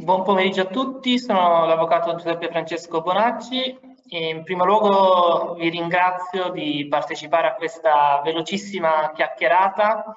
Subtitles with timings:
[0.00, 3.76] Buon pomeriggio a tutti, sono l'avvocato Giuseppe Francesco Bonacci.
[4.10, 10.16] In primo luogo vi ringrazio di partecipare a questa velocissima chiacchierata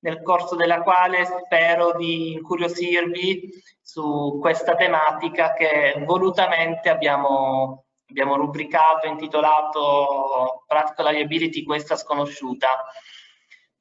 [0.00, 3.48] nel corso della quale spero di incuriosirvi
[3.80, 12.68] su questa tematica che volutamente abbiamo, abbiamo rubricato, intitolato Practical Liability, questa sconosciuta.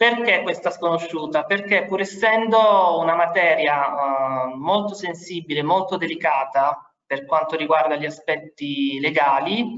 [0.02, 1.44] Perché questa sconosciuta?
[1.44, 9.00] Perché pur essendo una materia uh, molto sensibile, molto delicata per quanto riguarda gli aspetti
[9.00, 9.76] legali,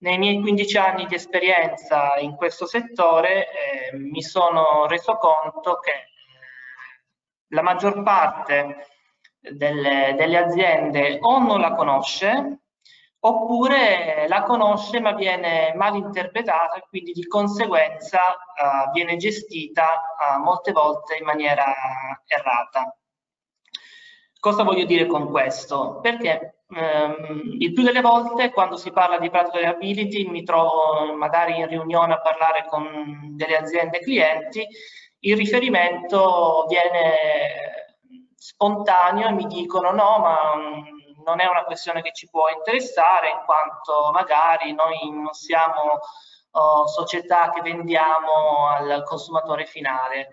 [0.00, 5.90] nei miei 15 anni di esperienza in questo settore eh, mi sono reso conto che
[5.90, 5.96] eh,
[7.48, 8.88] la maggior parte
[9.38, 12.61] delle, delle aziende o non la conosce
[13.24, 20.42] oppure la conosce ma viene mal interpretata e quindi di conseguenza uh, viene gestita uh,
[20.42, 21.72] molte volte in maniera
[22.26, 22.96] errata.
[24.40, 26.00] Cosa voglio dire con questo?
[26.02, 31.58] Perché um, il più delle volte quando si parla di practical ability mi trovo magari
[31.58, 34.66] in riunione a parlare con delle aziende clienti,
[35.20, 37.96] il riferimento viene
[38.34, 40.36] spontaneo e mi dicono no ma
[41.24, 45.98] non è una questione che ci può interessare in quanto magari noi non siamo
[46.52, 50.30] uh, società che vendiamo al consumatore finale.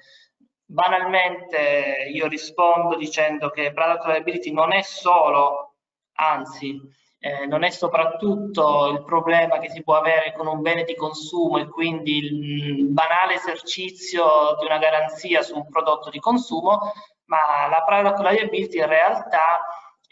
[0.66, 5.76] Banalmente io rispondo dicendo che product liability non è solo,
[6.14, 6.80] anzi
[7.22, 11.58] eh, non è soprattutto il problema che si può avere con un bene di consumo
[11.58, 16.94] e quindi il banale esercizio di una garanzia su un prodotto di consumo,
[17.26, 19.60] ma la product liability in realtà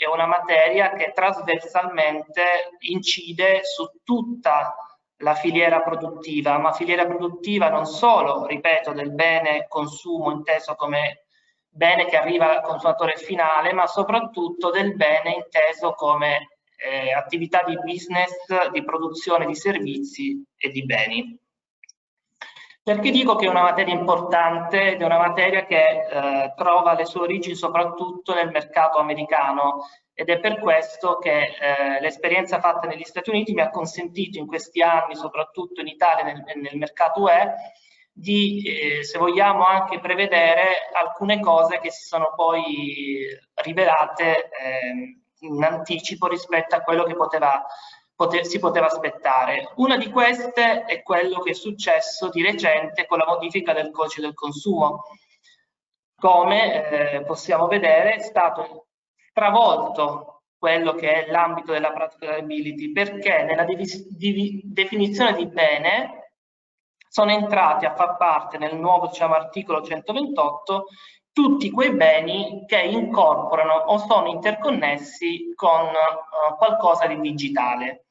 [0.06, 2.42] è una materia che trasversalmente
[2.82, 4.76] incide su tutta
[5.22, 11.24] la filiera produttiva, ma filiera produttiva non solo, ripeto, del bene consumo inteso come
[11.68, 17.78] bene che arriva al consumatore finale, ma soprattutto del bene inteso come eh, attività di
[17.80, 18.34] business,
[18.72, 21.40] di produzione di servizi e di beni.
[22.88, 27.04] Perché dico che è una materia importante ed è una materia che eh, trova le
[27.04, 33.04] sue origini soprattutto nel mercato americano ed è per questo che eh, l'esperienza fatta negli
[33.04, 37.56] Stati Uniti mi ha consentito in questi anni, soprattutto in Italia nel, nel mercato UE,
[38.10, 45.62] di, eh, se vogliamo, anche prevedere alcune cose che si sono poi rivelate eh, in
[45.62, 47.66] anticipo rispetto a quello che poteva
[48.18, 49.72] poter, si poteva aspettare.
[49.76, 54.22] Una di queste è quello che è successo di recente con la modifica del codice
[54.22, 55.04] del consumo.
[56.20, 58.88] Come eh, possiamo vedere è stato
[59.30, 66.32] stravolto quello che è l'ambito della practicability perché nella definizione di bene
[67.08, 70.86] sono entrati a far parte nel nuovo diciamo, articolo 128
[71.32, 78.07] tutti quei beni che incorporano o sono interconnessi con uh, qualcosa di digitale.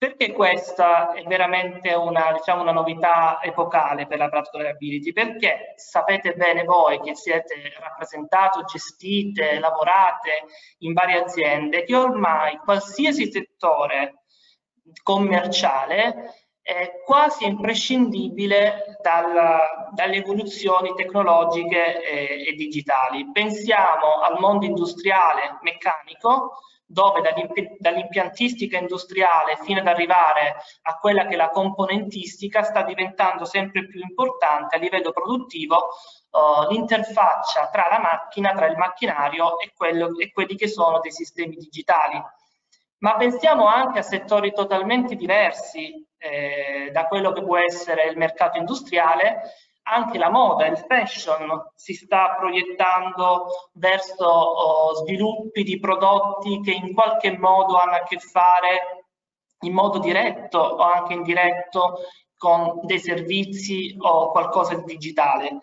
[0.00, 5.12] Perché questa è veramente una, diciamo, una novità epocale per la Practical Ability?
[5.12, 10.46] Perché sapete bene voi che siete rappresentati, gestite, lavorate
[10.78, 14.22] in varie aziende, che ormai qualsiasi settore
[15.02, 19.58] commerciale è quasi imprescindibile dal,
[19.92, 23.30] dalle evoluzioni tecnologiche e, e digitali.
[23.32, 26.52] Pensiamo al mondo industriale meccanico,
[26.90, 27.22] dove
[27.78, 34.00] dall'impiantistica industriale fino ad arrivare a quella che è la componentistica sta diventando sempre più
[34.00, 35.76] importante a livello produttivo
[36.30, 41.12] uh, l'interfaccia tra la macchina, tra il macchinario e, quello, e quelli che sono dei
[41.12, 42.20] sistemi digitali.
[42.98, 48.58] Ma pensiamo anche a settori totalmente diversi eh, da quello che può essere il mercato
[48.58, 49.42] industriale
[49.82, 56.94] anche la moda, il fashion si sta proiettando verso oh, sviluppi di prodotti che in
[56.94, 59.06] qualche modo hanno a che fare
[59.62, 61.98] in modo diretto o anche indiretto
[62.36, 65.58] con dei servizi o qualcosa di digitale.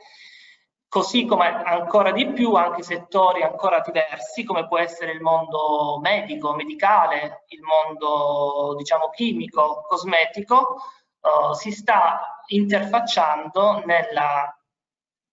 [0.89, 6.53] Così come ancora di più anche settori ancora diversi come può essere il mondo medico,
[6.53, 10.77] medicale, il mondo diciamo chimico, cosmetico,
[11.49, 14.57] uh, si sta interfacciando nella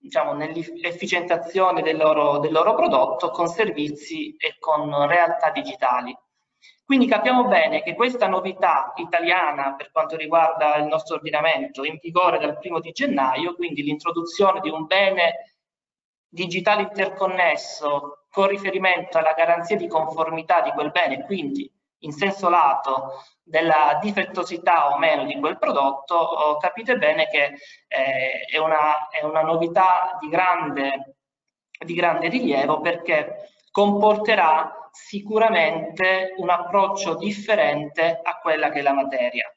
[0.05, 6.15] diciamo, nell'efficientazione del del loro prodotto con servizi e con realtà digitali.
[6.85, 12.39] Quindi capiamo bene che questa novità italiana per quanto riguarda il nostro ordinamento in vigore
[12.39, 15.57] dal primo di gennaio, quindi l'introduzione di un bene
[16.29, 21.71] digitale interconnesso con riferimento alla garanzia di conformità di quel bene, quindi
[22.05, 27.59] in senso lato della difettosità o meno di quel prodotto, oh, capite bene che
[27.89, 31.17] eh, è, una, è, una, novità di grande,
[31.85, 39.53] di grande rilievo perché comporterà sicuramente un approccio differente a quella che è la materia.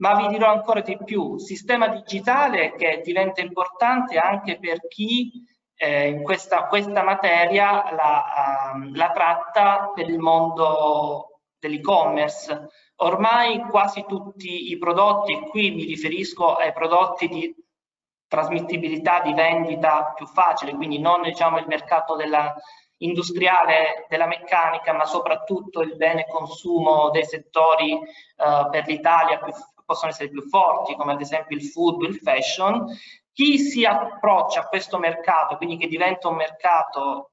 [0.00, 5.44] Ma vi dirò ancora di più, sistema digitale che diventa importante anche per chi
[5.74, 11.27] eh, questa, questa, materia la, uh, la tratta per il mondo
[11.58, 12.68] dell'e-commerce.
[12.96, 17.54] Ormai quasi tutti i prodotti, e qui mi riferisco ai prodotti di
[18.26, 22.54] trasmittibilità di vendita più facile, quindi non diciamo il mercato della,
[22.98, 29.40] industriale della meccanica, ma soprattutto il bene consumo dei settori uh, per l'Italia
[29.84, 32.86] possono essere più forti, come ad esempio il food, il fashion.
[33.32, 37.30] Chi si approccia a questo mercato, quindi che diventa un mercato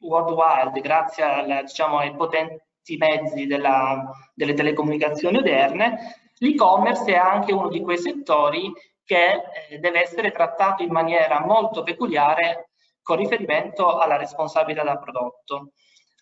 [0.00, 2.60] worldwide grazie al, diciamo, ai potenti
[2.96, 8.72] mezzi della, delle telecomunicazioni oderne, l'e-commerce è anche uno di quei settori
[9.04, 12.70] che eh, deve essere trattato in maniera molto peculiare
[13.02, 15.72] con riferimento alla responsabilità del prodotto.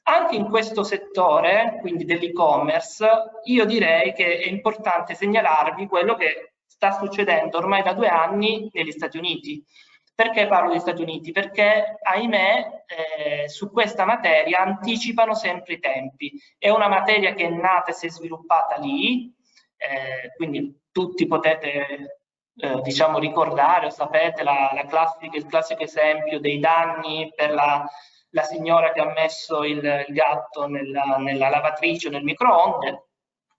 [0.04, 3.08] Anche in questo settore, quindi dell'e-commerce,
[3.44, 8.90] io direi che è importante segnalarvi quello che sta succedendo ormai da due anni negli
[8.90, 9.64] Stati Uniti.
[10.14, 11.32] Perché parlo degli Stati Uniti?
[11.32, 16.32] Perché, ahimè, eh, su questa materia anticipano sempre i tempi.
[16.58, 19.34] È una materia che è nata e si è sviluppata lì,
[19.76, 22.20] eh, quindi tutti potete
[22.54, 27.84] eh, diciamo ricordare o sapete la, la classica, il classico esempio dei danni per la,
[28.30, 33.06] la signora che ha messo il, il gatto nella, nella, lavatrice o nel microonde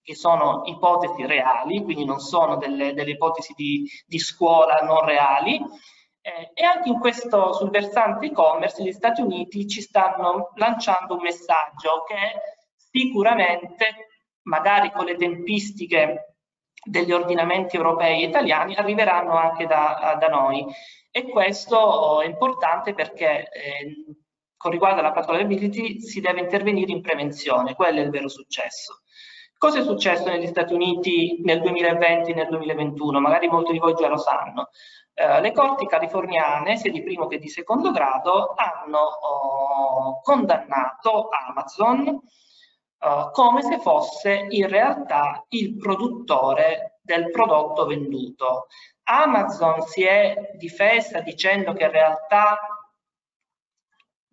[0.03, 5.59] che sono ipotesi reali, quindi non sono delle, delle ipotesi di, di, scuola non reali.
[6.25, 11.21] Eh, e anche in questo, sul versante e-commerce, gli Stati Uniti ci stanno lanciando un
[11.21, 12.15] messaggio che
[12.75, 14.07] sicuramente,
[14.43, 16.37] magari con le tempistiche
[16.81, 20.65] degli ordinamenti europei e italiani arriveranno anche da, da noi
[21.11, 24.05] e questo è importante perché eh,
[24.55, 29.01] con riguardo alla patologability si deve intervenire in prevenzione, quello è il vero successo.
[29.57, 33.19] Cosa è successo negli Stati Uniti nel 2020 e nel 2021?
[33.19, 34.69] Magari molti di voi già lo sanno.
[35.15, 42.07] Eh, le corti californiane, sia di primo che di secondo grado, hanno oh, condannato Amazon
[42.07, 48.67] uh, come se fosse in realtà il produttore del prodotto venduto.
[49.03, 52.57] Amazon si è difesa dicendo che in realtà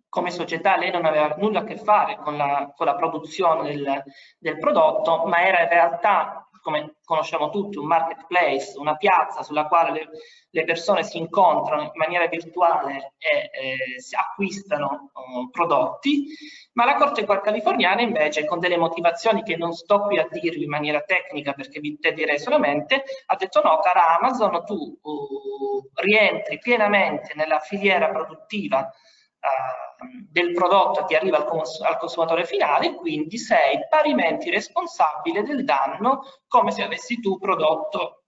[0.09, 4.03] come società lei non aveva nulla a che fare con la, con la produzione del,
[4.39, 9.91] del, prodotto, ma era in realtà come conosciamo tutti, un marketplace, una piazza sulla quale
[9.91, 10.09] le,
[10.49, 16.27] le persone si incontrano in maniera virtuale e eh, si acquistano uh, prodotti,
[16.73, 20.69] ma la Corte californiana invece, con delle motivazioni che non sto qui a dirvi in
[20.69, 26.59] maniera tecnica perché vi te direi solamente, ha detto no, cara Amazon, tu uh, rientri
[26.59, 28.91] pienamente nella filiera produttiva
[29.41, 35.63] uh, del prodotto che arriva al, cons al, consumatore finale quindi sei parimenti responsabile del
[35.63, 38.21] danno come se avessi tu prodotto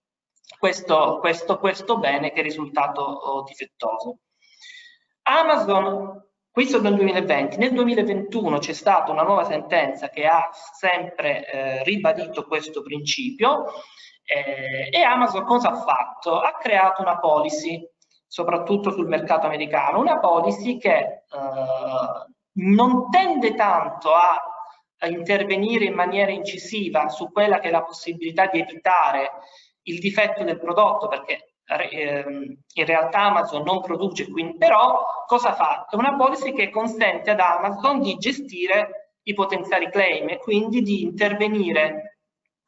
[0.64, 4.20] questo, questo, questo bene che è risultato oh, difettoso.
[5.24, 11.84] Amazon, questo nel 2020, nel 2021 c'è stata una nuova sentenza che ha sempre eh,
[11.84, 13.66] ribadito questo principio
[14.24, 16.40] eh, e Amazon cosa ha fatto?
[16.40, 17.86] Ha creato una policy
[18.34, 21.22] soprattutto sul mercato americano, una policy che eh,
[22.54, 24.42] non tende tanto a,
[25.06, 29.32] intervenire in maniera incisiva su quella che è la possibilità di evitare
[29.84, 32.24] il difetto del prodotto, perché eh,
[32.74, 35.86] in realtà Amazon non produce, quindi, però cosa fa?
[35.88, 41.04] È una policy che consente ad Amazon di gestire i potenziali claim e quindi di
[41.04, 42.20] intervenire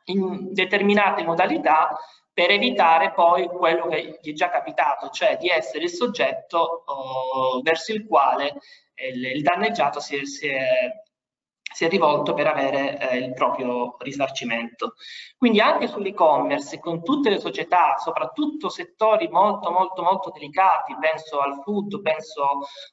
[0.07, 1.97] in determinate modalità
[2.35, 7.61] per evitare poi quello che gli è già capitato, cioè di essere il soggetto oh,
[7.61, 8.59] verso il quale
[8.95, 10.89] il, il danneggiato si è, si, è,
[11.61, 14.95] si è, rivolto per avere eh, il proprio risarcimento.
[15.37, 21.61] Quindi anche sull'e-commerce, con tutte le società, soprattutto settori molto molto molto delicati, penso al
[21.63, 22.43] food, penso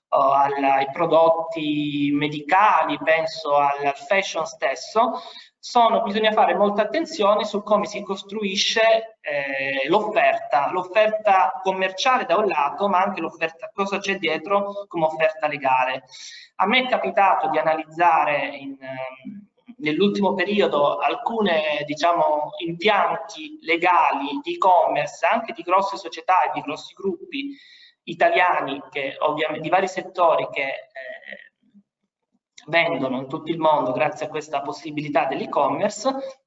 [0.08, 5.20] oh, al, ai prodotti medicali, penso al fashion stesso,
[5.64, 12.46] sono, bisogna fare molta attenzione su come si costruisce eh, l'offerta, l'offerta commerciale da un
[12.46, 16.02] lato, ma anche l'offerta, cosa c'è dietro come offerta legale.
[16.56, 24.54] A me è capitato di analizzare in, ehm, nell'ultimo periodo alcune diciamo, impianti legali di
[24.54, 27.56] e-commerce anche di grosse società e di grossi gruppi
[28.02, 31.51] italiani che, ovviamente, di vari settori che eh,
[32.66, 36.40] vendono in tutto il mondo grazie a questa possibilità dell'e-commerce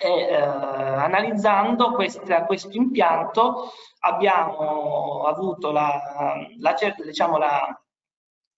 [0.00, 7.82] e eh, analizzando questa, questo impianto abbiamo avuto la, la, diciamo la,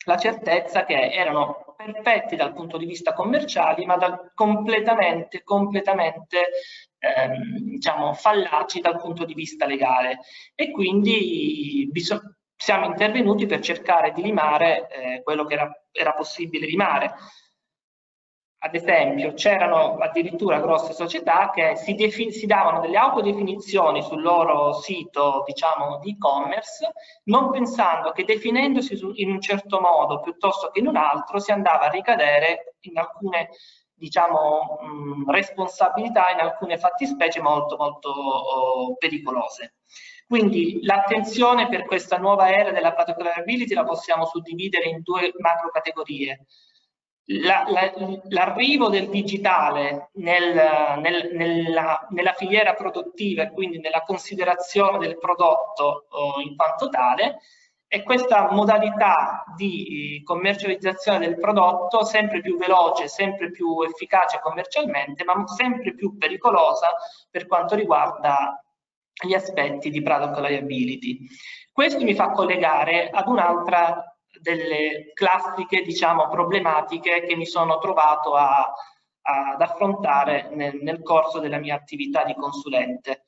[0.06, 6.50] la certezza che erano perfetti dal punto di vista commerciale, ma da, completamente, completamente
[6.98, 10.20] ehm, diciamo, fallaci dal punto di vista legale.
[10.54, 11.88] E quindi
[12.64, 17.14] siamo intervenuti per cercare di limare eh, quello che era, era possibile limare
[18.64, 25.42] ad esempio, c'erano addirittura grosse società che si, si, davano delle autodefinizioni sul loro sito,
[25.44, 26.90] diciamo, di e-commerce,
[27.25, 31.88] non pensando che definendosi in un certo modo piuttosto che in un altro si andava
[31.88, 33.50] a ricadere in alcune
[33.92, 39.75] diciamo, mh, responsabilità, in alcune fattispecie molto, molto oh, pericolose.
[40.26, 46.46] Quindi l'attenzione per questa nuova era della patogramability la possiamo suddividere in due macro categorie.
[47.26, 50.54] L'arrivo del digitale nel,
[51.00, 57.38] nel, nella, nella, filiera produttiva e quindi nella considerazione del prodotto oh, in quanto tale
[57.94, 65.46] e questa modalità di commercializzazione del prodotto sempre più veloce, sempre più efficace commercialmente, ma
[65.46, 66.88] sempre più pericolosa
[67.30, 68.63] per quanto riguarda
[69.23, 71.26] gli aspetti di product liability.
[71.73, 78.73] Questo mi fa collegare ad un'altra delle classiche diciamo, problematiche che mi sono trovato a,
[79.23, 83.25] a, ad affrontare nel, nel corso della mia attività di consulente.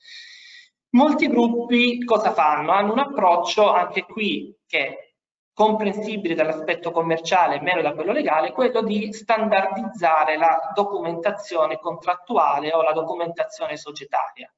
[0.90, 2.72] Molti gruppi cosa fanno?
[2.72, 5.06] Hanno un approccio anche qui che è
[5.52, 12.82] comprensibile dall'aspetto commerciale e meno da quello legale, quello di standardizzare la documentazione contrattuale o
[12.82, 14.52] la documentazione societaria.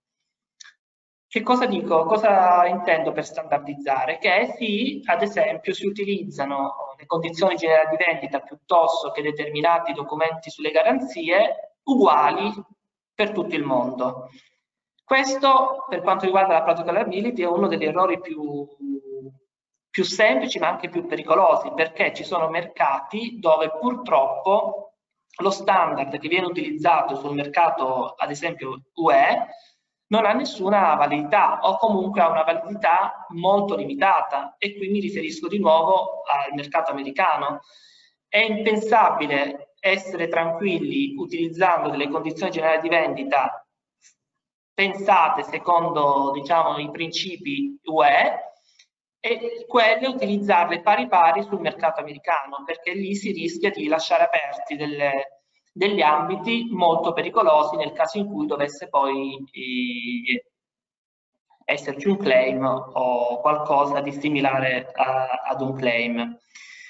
[1.31, 2.07] Che cosa dico?
[2.07, 4.17] Cosa intendo per standardizzare?
[4.17, 10.49] Che sì, ad esempio, si utilizzano le condizioni generali di vendita piuttosto che determinati documenti
[10.49, 12.51] sulle garanzie uguali
[13.15, 14.31] per tutto il mondo.
[15.05, 18.67] Questo, per quanto riguarda la liability, è uno degli errori più,
[19.91, 24.95] più semplici ma anche più pericolosi, perché ci sono mercati dove purtroppo
[25.41, 29.47] lo standard che viene utilizzato sul mercato, ad esempio UE,
[30.09, 35.49] non ha nessuna validità o comunque ha una validità molto limitata e qui mi riferisco
[35.49, 37.61] di nuovo al mercato americano.
[38.27, 43.63] È impensabile essere tranquilli utilizzando delle condizioni generali di vendita
[44.79, 48.47] pensate secondo diciamo, i principi UE
[49.19, 54.77] e quelle utilizzarle pari pari sul mercato americano perché lì si rischia di lasciare aperti
[54.77, 55.38] delle,
[55.73, 60.45] degli ambiti molto pericolosi nel caso in cui dovesse poi eh,
[61.65, 66.39] esserci un claim o qualcosa di similare a, ad un claim.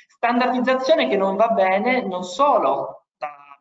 [0.06, 3.06] Standardizzazione che non va bene non solo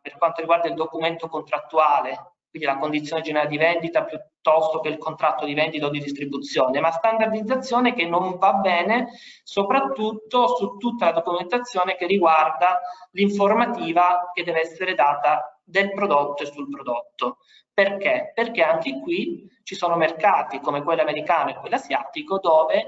[0.00, 4.98] per quanto riguarda il documento contrattuale, quindi la condizione generale di vendita piuttosto che il
[4.98, 9.08] contratto di vendita o di distribuzione, ma standardizzazione che non va bene
[9.42, 12.80] soprattutto su tutta la documentazione che riguarda
[13.12, 17.38] l'informativa che deve essere data del prodotto e sul prodotto.
[17.72, 18.32] Perché?
[18.34, 22.86] Perché anche qui ci sono mercati come quello americano e quello asiatico dove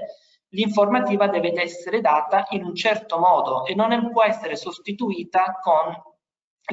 [0.49, 5.95] l'informativa deve essere data in un certo modo e non può essere sostituita con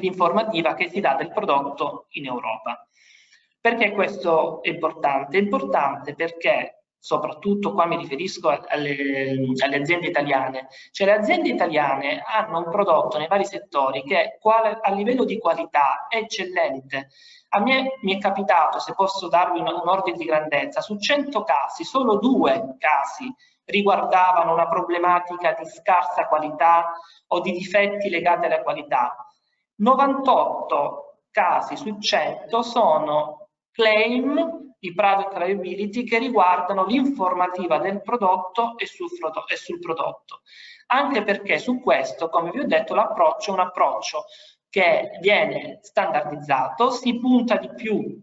[0.00, 2.86] l'informativa che si dà del prodotto in Europa.
[3.60, 5.36] Perché questo è importante?
[5.36, 12.22] È importante perché, soprattutto qua mi riferisco alle, alle aziende italiane, cioè le aziende italiane
[12.24, 17.08] hanno un prodotto nei vari settori che a livello di qualità è eccellente.
[17.50, 21.42] A me mi è capitato, se posso darvi un, un ordine di grandezza, su 100
[21.42, 23.32] casi, solo due casi
[23.64, 26.92] riguardavano una problematica di scarsa qualità
[27.28, 29.27] o di difetti legati alla qualità
[29.78, 38.86] 98 casi su 100 sono claim di product liability che riguardano l'informativa del prodotto e
[38.86, 39.08] sul,
[39.48, 40.42] e sul prodotto.
[40.86, 44.24] Anche perché su questo, come vi ho detto, l'approccio è un approccio
[44.68, 48.20] che viene standardizzato, si punta di più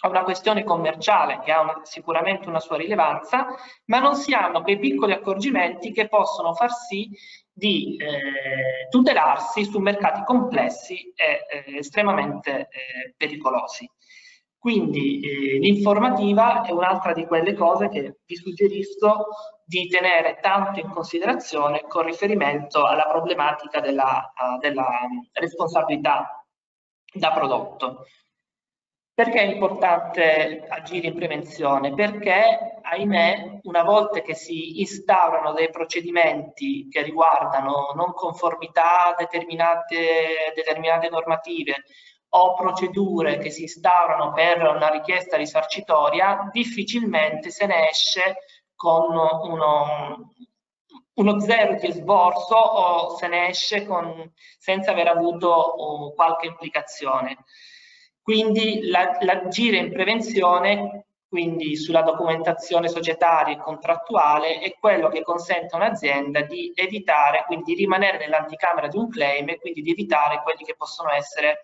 [0.00, 3.46] a una questione commerciale che ha una, sicuramente una sua rilevanza,
[3.86, 7.10] ma non si hanno quei piccoli accorgimenti che possono far sì
[7.58, 13.90] di eh, tutelarsi su mercati complessi e eh, estremamente eh, pericolosi.
[14.56, 19.26] Quindi eh, l'informativa è un'altra di quelle cose che vi suggerisco
[19.64, 24.86] di tenere tanto in considerazione con riferimento alla problematica della, della
[25.32, 26.44] responsabilità
[27.12, 28.06] da prodotto.
[29.18, 31.92] Perché è importante agire in prevenzione?
[31.92, 40.52] Perché, ahimè, una volta che si instaurano dei procedimenti che riguardano non conformità a determinate,
[40.54, 41.82] determinate normative
[42.28, 48.36] o procedure che si instaurano per una richiesta risarcitoria, difficilmente se ne esce
[48.76, 50.32] con uno,
[51.14, 57.38] uno zero di esborso o se ne esce con, senza aver avuto oh, qualche implicazione.
[58.28, 65.78] Quindi l'agire in prevenzione, quindi sulla documentazione societaria e contrattuale, è quello che consente a
[65.78, 70.62] un'azienda di evitare, quindi di rimanere nell'anticamera di un claim e quindi di evitare quelli
[70.62, 71.60] che possono essere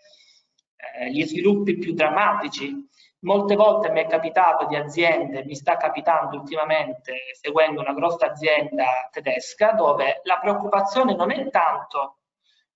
[0.97, 2.75] eh, gli sviluppi più drammatici.
[3.19, 9.11] Molte volte mi è capitato di aziende, mi sta capitando ultimamente seguendo una grossa azienda
[9.13, 12.21] tedesca dove la preoccupazione non è tanto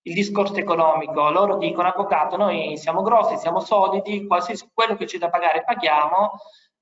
[0.02, 5.18] il discorso economico, loro dicono avvocato noi siamo grossi, siamo solidi, qualsiasi quello che c'è
[5.18, 6.32] da pagare paghiamo,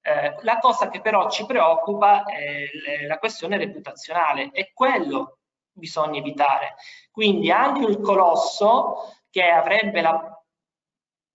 [0.03, 5.39] eh, la cosa che però ci preoccupa è la questione reputazionale e quello
[5.73, 6.77] bisogna evitare.
[7.11, 10.41] Quindi anche il colosso che avrebbe la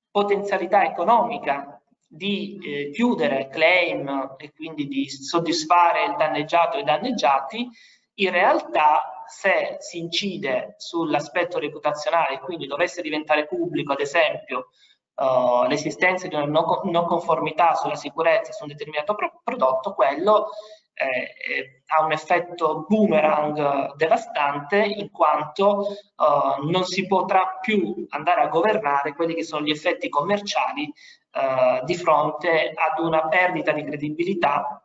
[0.10, 7.70] potenzialità economica di eh, chiudere claim e quindi di soddisfare il danneggiato e i danneggiati,
[8.16, 14.68] in realtà se si incide sull'aspetto reputazionale quindi dovesse diventare pubblico, ad esempio,
[15.16, 20.50] uh, l'esistenza di una non conformità sulla sicurezza su un determinato pro prodotto, quello
[20.94, 28.48] eh, ha un effetto boomerang devastante in quanto uh, non si potrà più andare a
[28.48, 34.81] governare quelli che sono gli effetti commerciali uh, di fronte ad una perdita di credibilità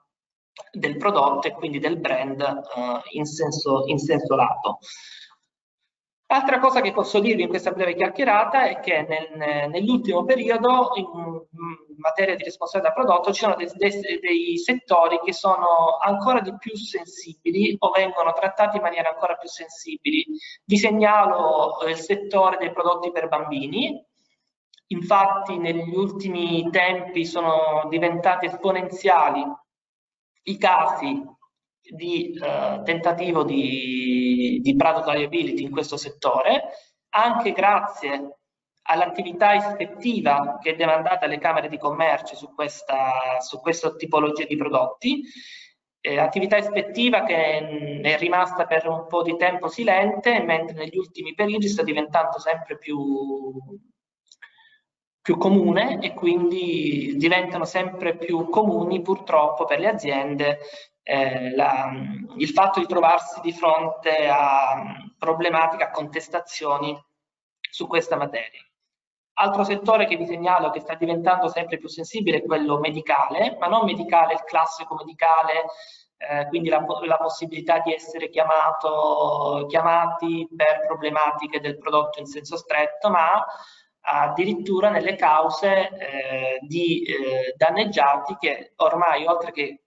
[0.73, 4.79] del prodotto e quindi del brand uh, in, senso, in senso lato.
[6.29, 11.07] Altra cosa che posso dirvi in questa breve chiacchierata è che nel, nell'ultimo periodo in
[11.99, 16.75] materia di responsabilità prodotto ci sono dei, dei, dei, settori che sono ancora di più
[16.75, 20.27] sensibili o vengono trattati in maniera ancora più sensibili.
[20.65, 24.05] Vi segnalo il settore dei prodotti per bambini.
[24.89, 29.45] Infatti negli ultimi tempi sono diventati esponenziali
[30.49, 31.23] i casi
[31.81, 36.65] di eh, tentativo di, di product liability in questo settore,
[37.11, 38.39] anche grazie
[38.89, 44.57] all'attività ispettiva che è demandata alle Camere di Commercio su questa, su questa tipologia di
[44.57, 45.23] prodotti,
[46.01, 51.35] eh, attività ispettiva che è rimasta per un po' di tempo silente, mentre negli ultimi
[51.35, 52.97] periodi sta diventando sempre più,
[55.27, 60.61] più comune e quindi diventano sempre più comuni purtroppo per le aziende
[61.03, 61.91] eh, la,
[62.37, 66.97] il fatto di trovarsi di fronte a problematiche, a contestazioni
[67.61, 68.65] su questa materia.
[69.39, 73.67] Altro settore che vi segnalo che sta diventando sempre più sensibile è quello medicale, ma
[73.67, 75.65] non medicale, il classico medicale,
[76.19, 82.57] eh, quindi la, la, possibilità di essere chiamato, chiamati per problematiche del prodotto in senso
[82.57, 83.45] stretto, ma
[84.09, 89.81] addirittura nelle cause eh, di eh, danneggiati che ormai oltre che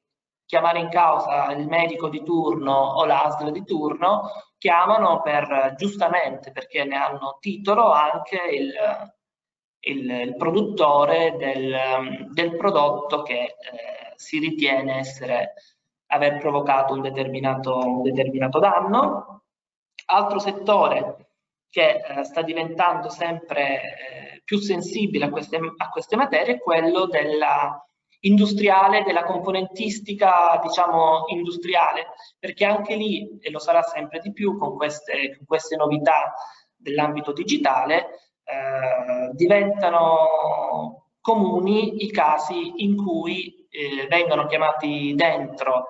[0.46, 6.84] chiamare in causa il medico di turno o l'ASL di turno, chiamano per, giustamente perché
[6.84, 8.74] ne hanno titolo anche il,
[9.82, 13.56] il, il produttore del, del, prodotto che eh,
[14.16, 15.54] si ritiene essere,
[16.08, 19.44] aver provocato un determinato, un determinato danno.
[20.08, 21.29] Altro settore
[21.70, 27.06] che eh, sta diventando sempre eh, più sensibile a queste, a queste materie è quello
[27.06, 27.84] della
[28.22, 34.76] industriale, della componentistica, diciamo, industriale, perché anche lì, e lo sarà sempre di più con
[34.76, 36.34] queste, con queste novità
[36.76, 38.10] dell'ambito digitale,
[38.44, 45.88] eh, diventano comuni i casi in cui eh, vengono chiamati dentro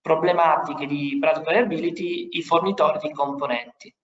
[0.00, 3.94] problematiche di product reliability i fornitori di componenti.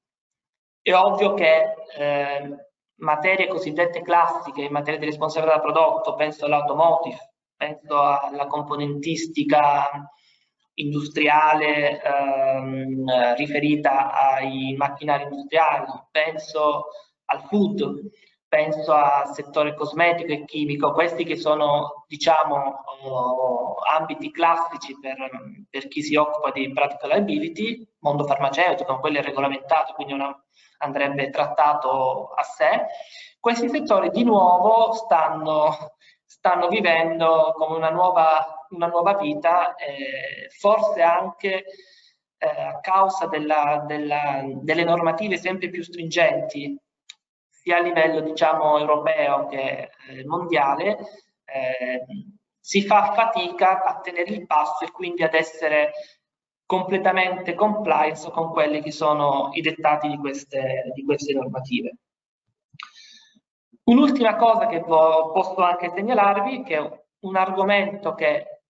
[0.88, 2.56] È ovvio che eh,
[3.00, 10.10] materie cosiddette classiche in materia di responsabilità prodotto, penso all'automotive, penso alla componentistica
[10.76, 16.86] industriale ehm, riferita ai macchinari industriali, penso
[17.26, 18.08] al food,
[18.48, 25.18] penso al settore cosmetico e chimico, questi che sono diciamo oh, ambiti classici per,
[25.68, 30.34] per, chi si occupa di practical liability, mondo farmaceutico, quello è regolamentato, quindi una,
[30.78, 32.86] andrebbe trattato a sé.
[33.38, 35.96] Questi settori di nuovo stanno
[36.28, 41.64] stanno vivendo come una nuova, una nuova vita, eh, forse anche
[42.36, 46.78] eh, a causa della, della, delle normative sempre più stringenti,
[47.48, 50.98] sia a livello diciamo, europeo che eh, mondiale,
[51.44, 52.04] eh,
[52.60, 55.92] si fa fatica a tenere il passo e quindi ad essere
[56.68, 61.96] completamente compliance con quelli che sono i dettati di queste, di queste normative.
[63.84, 68.64] Un'ultima cosa che posso anche segnalarvi, che è un argomento che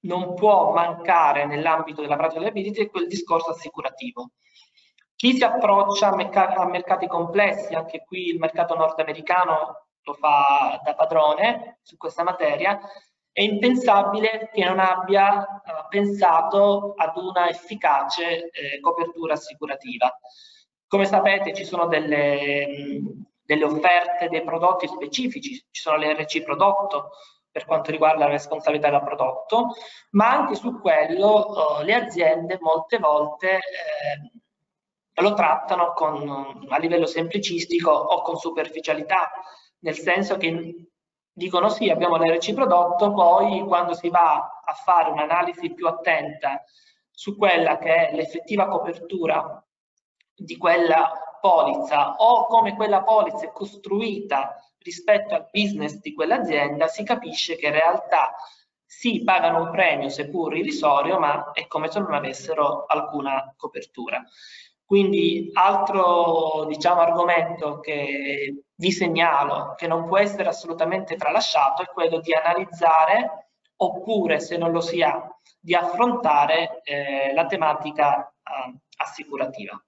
[0.00, 4.32] non può mancare nell'ambito della pratica liability è quel discorso assicurativo.
[5.16, 11.78] Chi si approccia a mercati complessi, anche qui il mercato nordamericano lo fa da padrone
[11.80, 12.78] su questa materia,
[13.40, 20.14] è impensabile che non abbia uh, pensato ad una efficace eh, copertura assicurativa.
[20.86, 23.00] Come sapete ci sono delle,
[23.42, 27.12] delle offerte dei prodotti specifici, ci sono le RC prodotto
[27.50, 29.74] per quanto riguarda la responsabilità del prodotto,
[30.10, 37.06] ma anche su quello uh, le aziende molte volte eh, lo trattano con, a livello
[37.06, 39.30] semplicistico o con superficialità,
[39.78, 40.90] nel senso che
[41.40, 46.62] dicono sì, abbiamo l'RC prodotto, poi quando si va a fare un'analisi più attenta
[47.10, 49.64] su quella che è l'effettiva copertura
[50.34, 57.04] di quella polizza o come quella polizza è costruita rispetto al business di quell'azienda, si
[57.04, 58.34] capisce che in realtà
[58.84, 64.22] sì, pagano un premio seppur irrisorio, ma è come se non avessero alcuna copertura.
[64.84, 72.18] Quindi altro diciamo, argomento che vi segnalo che non può essere assolutamente tralasciato è quello
[72.18, 79.80] di analizzare oppure se non lo si ha di affrontare eh, la tematica eh, assicurativa.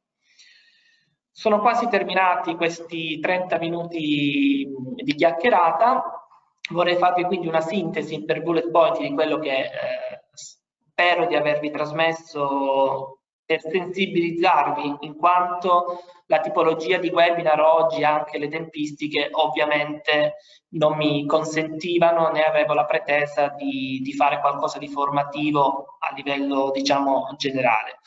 [1.30, 6.26] Sono quasi terminati questi 30 minuti di chiacchierata,
[6.70, 11.70] vorrei farvi quindi una sintesi per bullet point di quello che eh, spero di avervi
[11.70, 13.21] trasmesso
[13.52, 20.36] per sensibilizzarvi in quanto la tipologia di webinar oggi, anche le tempistiche, ovviamente
[20.70, 26.70] non mi consentivano né avevo la pretesa di, di fare qualcosa di formativo a livello,
[26.70, 27.98] diciamo, generale.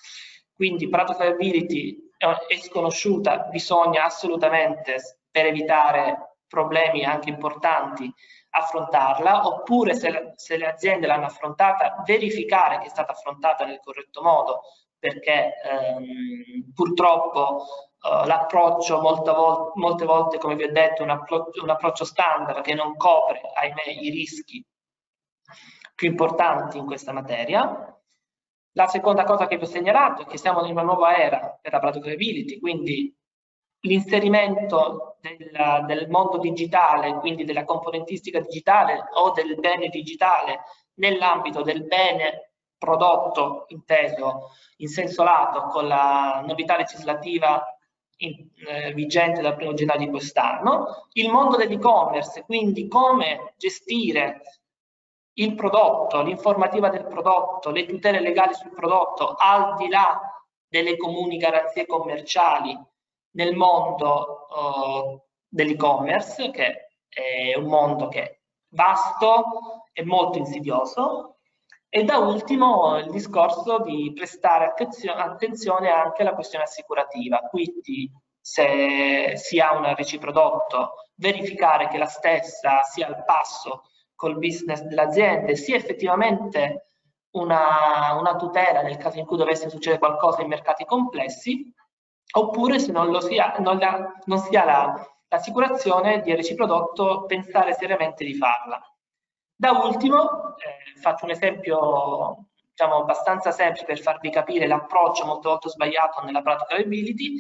[0.51, 8.11] Quindi Prato Fiability è sconosciuta, bisogna assolutamente, per evitare problemi anche importanti,
[8.49, 14.23] affrontarla, oppure se, se le aziende l'hanno affrontata, verificare che è stata affrontata nel corretto
[14.23, 14.61] modo,
[14.99, 17.65] perché ehm, purtroppo
[18.01, 21.25] eh, l'approccio molte, vol molte volte, come vi ho detto, è un,
[21.61, 24.65] un approccio standard che non copre, ahimè, i rischi
[25.95, 27.89] più importanti in questa materia.
[28.73, 31.71] La seconda cosa che vi ho segnalato è che siamo in una nuova era per
[31.71, 33.15] la productivity, quindi
[33.85, 40.63] l'inserimento del, del, mondo digitale, quindi della componentistica digitale o del bene digitale
[40.95, 42.54] nell'ambito del bene
[42.85, 47.65] prodotto inteso in senso lato con la novità legislativa
[48.17, 54.41] in, eh, vigente dal primo gennaio di quest'anno, il mondo dell'e-commerce, quindi come gestire
[55.37, 60.19] il prodotto, l'informativa del prodotto, le tutele legali sul prodotto, al di là
[60.67, 62.77] delle comuni garanzie commerciali
[63.31, 69.43] nel mondo uh, dell'e-commerce, che è un mondo che è vasto
[69.91, 71.34] e molto insidioso,
[71.89, 79.59] e da ultimo il discorso di prestare attenzione anche alla questione assicurativa, quindi se si
[79.59, 80.19] ha un RC
[81.15, 86.89] verificare che la stessa sia al passo col business dell'azienda e sia effettivamente
[87.31, 91.73] una, una, tutela nel caso in cui dovesse succedere qualcosa in mercati complessi,
[92.33, 94.63] oppure se non, lo sia, non, la, non si ha
[95.27, 96.55] l'assicurazione di RC
[97.25, 98.81] pensare seriamente di farla.
[99.57, 105.69] Da ultimo, eh, faccio un esempio diciamo, abbastanza semplice per farvi capire l'approccio molto volte
[105.69, 107.37] sbagliato nella pratica ability,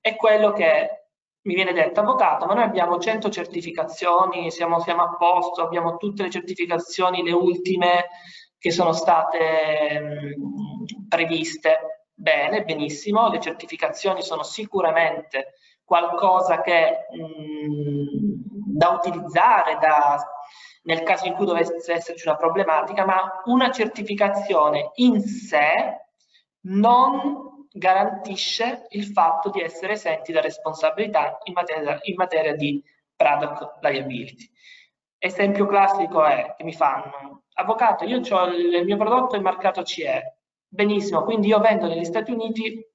[0.00, 1.04] è quello che
[1.44, 6.22] mi viene detto, avvocato, ma noi abbiamo 100 certificazioni, siamo, siamo a posto, abbiamo tutte
[6.22, 8.08] le certificazioni, le ultime
[8.58, 12.08] che sono state mh, previste.
[12.14, 20.18] Bene, benissimo, le certificazioni sono sicuramente qualcosa che mh, da utilizzare, da
[20.84, 26.00] nel caso in cui dovesse esserci una problematica, ma una certificazione in sé
[26.66, 32.82] non garantisce il fatto di essere esenti da responsabilità in materia, in materia di
[33.16, 34.48] product liability.
[35.18, 40.38] Esempio classico è che mi fanno, avvocato, io ho il mio prodotto è marcato CE,
[40.68, 42.86] benissimo, quindi io vendo negli Stati Uniti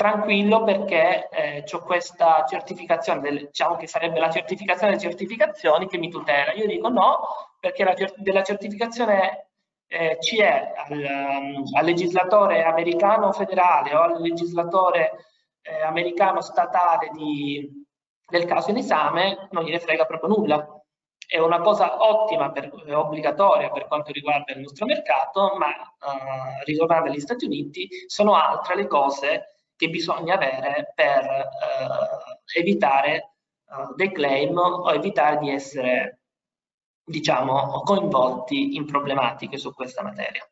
[0.00, 5.98] tranquillo perché eh, ho questa certificazione, del, diciamo che sarebbe la certificazione delle certificazioni che
[5.98, 6.54] mi tutela.
[6.54, 7.18] Io dico no,
[7.60, 9.50] perché la, della certificazione
[9.86, 15.26] eh, CE al, um, al, legislatore americano federale o al legislatore
[15.60, 17.70] eh, americano statale di,
[18.26, 20.82] del caso in esame non gliene frega proprio nulla.
[21.26, 27.10] È una cosa ottima, per, obbligatoria per quanto riguarda il nostro mercato, ma uh, ritornando
[27.10, 34.12] agli Stati Uniti sono altre le cose che bisogna avere per eh, evitare eh, dei
[34.12, 36.20] claim o evitare di essere
[37.02, 40.46] diciamo, coinvolti in problematiche su questa materia.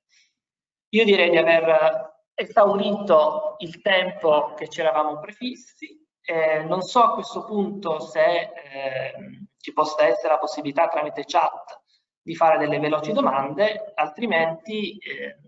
[0.95, 6.07] Io direi di aver esaurito il tempo che ci eravamo prefissi.
[6.23, 9.13] Eh, non so a questo punto se eh,
[9.59, 11.83] ci possa essere la possibilità tramite chat
[12.23, 15.48] di fare delle veloci domande, altrimenti eh,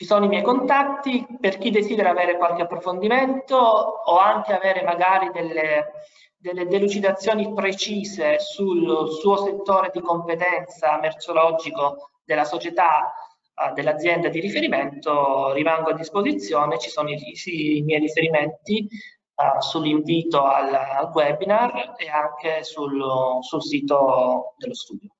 [0.00, 5.30] ci sono i miei contatti per chi desidera avere qualche approfondimento o anche avere magari
[5.30, 5.92] delle,
[6.38, 13.12] delle delucidazioni precise sul suo settore di competenza merceologico della società
[13.54, 18.88] uh, dell'azienda di riferimento, rimango a disposizione, ci sono i, i miei riferimenti
[19.34, 23.04] uh, sull'invito al, al, webinar e anche sul,
[23.42, 25.10] sul sito dello studio.